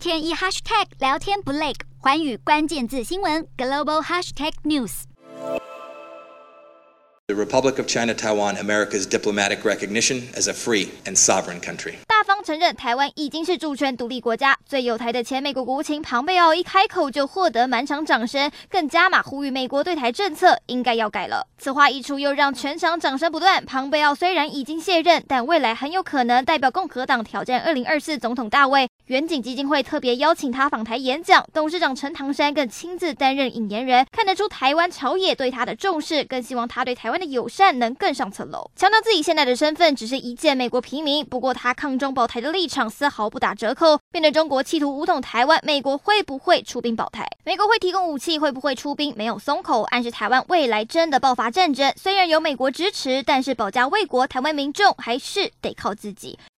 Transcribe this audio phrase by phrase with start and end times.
[0.00, 5.02] 天一 hashtag 聊天不累，环宇关键字新闻 global hashtag news。
[7.26, 11.96] The Republic of China Taiwan America's diplomatic recognition as a free and sovereign country。
[12.06, 14.56] 大方承认台湾已经是主权独立国家。
[14.64, 21.46] 最有台的前美国国务卿庞贝奥一开口就获得满场掌声，更加码呼吁美国对台政策应该要改了。
[21.58, 23.62] 此话一出，又让全场掌声不断。
[23.66, 28.89] 庞贝奥虽然已经卸任，但未来很有可能代表共和党挑战二零二四总统大位。
[29.10, 38.70] 远景基金会特别邀请他访台演讲，董事长陈唐山更亲自担任引言人，看得出台湾朝野对他的重视，更希望他对台湾的友善能更上层楼。
[38.76, 43.98] 强调自己现在的身份只是一介美国平民，不过他抗中保台的立场丝毫不打折扣。
[44.12, 47.26] 面对中国企图武统台湾，美国会不会出兵保台？
[47.42, 49.12] 美国会提供武器，会不会出兵？
[49.16, 51.92] 没有松口，暗示台湾未来真的爆发战争。
[51.96, 56.38] 虽然有美国支持，但是保家卫国，台湾民众还是得靠自己。